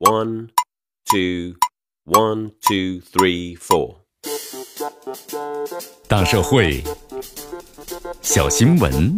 [0.00, 0.50] One,
[1.10, 1.56] two,
[2.04, 3.96] one, two, three, four。
[6.06, 6.84] 大社会，
[8.22, 9.16] 小新闻，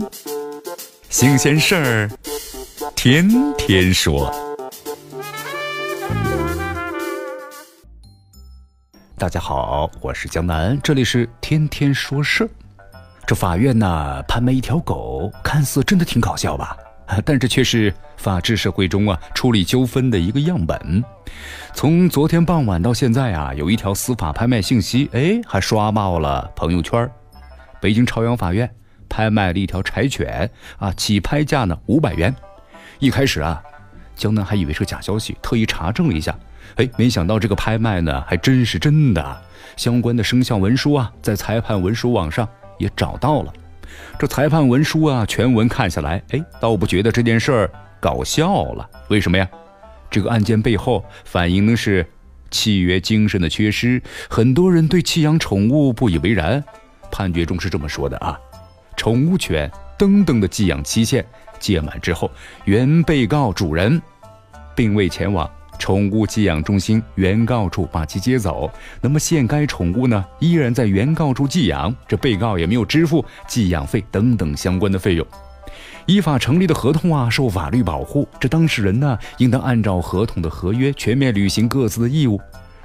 [1.10, 2.10] 新鲜事儿，
[2.96, 4.32] 天天说。
[9.18, 12.50] 大家好，我是江南，这里是天天说事儿。
[13.26, 16.74] 这法院呢，拍卖一条狗，看似真的挺搞笑吧？
[17.24, 21.04] 但这却是法治社会中啊处理纠纷的一个样本。
[21.72, 27.08] 从昨天傍晚到现在啊，有一条司法拍卖信息，哎，还刷爆了朋友圈。
[27.80, 28.68] 北京朝阳法院
[29.08, 32.34] 拍卖了一条柴犬啊，起拍价呢五百元。
[32.98, 33.62] 一开始啊，
[34.14, 36.36] 江南还以为是假消息，特意查证了一下，
[36.76, 39.42] 哎，没想到这个拍卖呢还真是真的。
[39.76, 42.46] 相关的生效文书啊，在裁判文书网上
[42.78, 43.52] 也找到了。
[44.18, 48.88] 这裁判文书啊，全文看下来，哎，倒不觉得这件事儿搞笑了。
[49.08, 49.48] 为什么呀？
[50.10, 52.04] 这个案件背后反映的是
[52.50, 56.62] 契约精神的缺失，很多人对弃养宠物不以为然。
[57.10, 58.38] 判决中是这么说的啊：
[58.96, 61.24] 宠物犬登登的寄养期限
[61.58, 62.30] 届满之后，
[62.64, 64.00] 原被告主人
[64.74, 65.50] 并未前往。
[65.80, 75.26] 宠物寄养中心原告处把其接走，那么现该宠物呢依然在原告处寄养，这被告也没有支付寄养费等等相关的费用。
[76.06, 82.38] 依法成立的合同啊受法律保护，这当事人呢应当按照合同的合约全面履行各自的义务。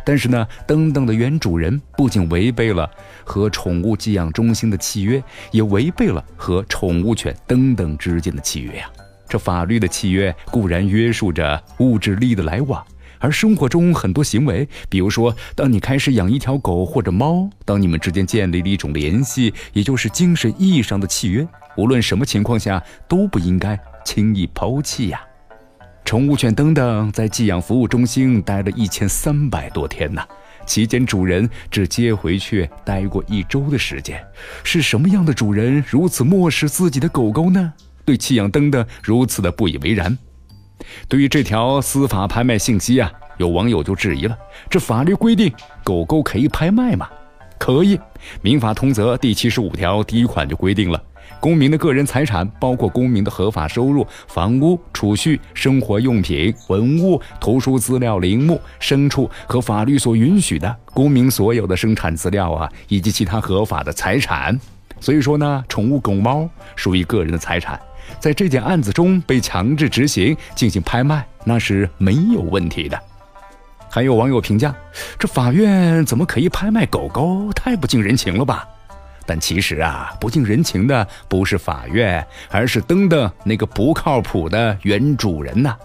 [0.06, 2.90] 但是呢，登登的原主人不仅违背了
[3.24, 5.22] 和宠物寄养中心的契约，
[5.52, 8.88] 也违背了和宠物犬登登之间的契约呀。
[9.28, 12.86] 这法律的契约固然约束着物质利益的来往，
[13.20, 25.22] 而生活中很多行为，比如说，当你开始养一条狗或者猫，当你们之间建立了一种联系，也就是精神意义上的契约，无论什么情况下都不应该轻易抛弃呀。
[26.04, 30.22] 宠物犬等等在寄养服务中心待了一千三百多天呢，
[30.68, 34.24] 期间主人只接回去待过一周的时间，
[34.64, 37.74] 是什么样的主人如此漠视自己的狗狗呢？
[38.06, 40.18] 对弃养灯的如此的不以为然，
[41.10, 44.38] 对于这条司法拍卖信息啊，有网友就质疑了：
[44.70, 45.52] 这法律规定
[45.84, 47.10] 狗狗可以拍卖吗？
[47.58, 47.98] 可以，
[48.42, 51.02] 《民法通则》第七十五条第一款就规定了，
[51.40, 64.60] 公民的个人财产，包括公民的合法收入、房屋、储蓄、生活用品、文物、图书资料、陵墓、牲畜和法律所允许的公民所有的生产资料啊，以及其他合法的财产。
[65.00, 67.80] 所以说呢，宠物狗猫属于个人的财产。
[68.20, 73.00] 在这件案子中被强制执行进行拍卖，那是没有问题的。
[73.90, 74.76] 还有网友评价：
[75.18, 77.52] 这法院怎么可以拍卖狗狗？
[77.54, 78.68] 太不近人情了吧！
[79.26, 85.76] 但其实啊，不近人情的不是法院，而是登登那个不靠谱的原主人呐。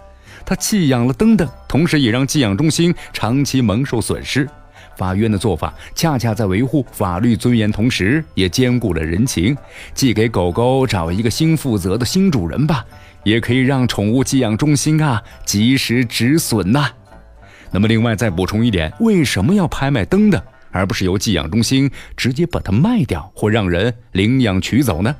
[0.45, 4.47] 他弃养了登登，同时也让寄养中心长期蒙受损失。
[4.97, 9.55] 法院的做法恰恰在维护法律尊严，同时也兼顾了人情，
[9.93, 12.85] 既给狗狗找一个新负责的新主人吧，
[13.23, 16.89] 也可以让宠物寄养中心啊及时止损呐。
[17.71, 25.15] 那么，另外再补充一点，为什么要拍卖灯的，而不是由寄养中心直接把它卖掉或让人领养取走呢？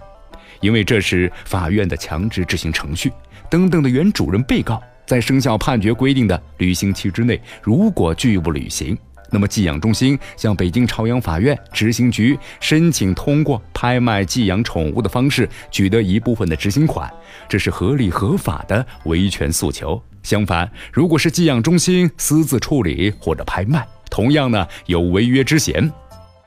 [0.59, 3.11] 因为这是法院的强制执行程序，
[3.49, 8.97] 灯灯的原主人被告在生效判决规定的履行期之内，如果拒不履行。
[9.31, 17.09] 那么，寄养中心向北京朝阳法院执行局申请通过拍卖寄养宠物的方式取得一部分的执行款，
[17.47, 19.99] 这是合理合法的维权诉求。
[20.21, 25.89] 相反，如果是寄养中心私自处理或者拍卖，同样呢有违约之嫌。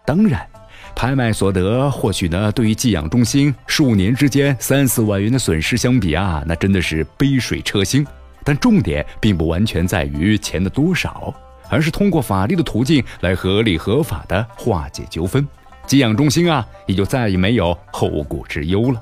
[0.06, 0.46] 当然，
[0.94, 8.06] 拍卖所得或许呢对于寄养中心数年之间三四万元的损失相比啊，那真的是杯水车薪。
[8.46, 11.34] 但重点并不完全在于钱的多少。
[11.68, 15.46] 而是通过法律的途径来合理合法的化解纠纷，
[15.86, 19.00] 寄养中心啊也就再也没有后顾之忧了。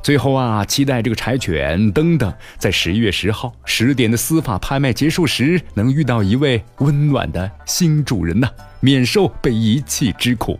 [0.00, 8.48] 最后啊，期待这个柴犬等等，在十一月十号十点的司法拍卖结束时，能遇到一位温暖的新主人呐，
[8.80, 10.58] 免受被遗弃之苦。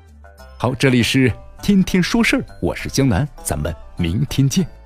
[0.58, 1.32] 好，这里是
[1.62, 4.77] 天天说事儿，我是江南，咱们明天见。